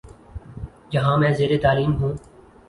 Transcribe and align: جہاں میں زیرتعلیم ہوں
جہاں 0.91 1.17
میں 1.17 1.31
زیرتعلیم 1.33 1.93
ہوں 2.01 2.13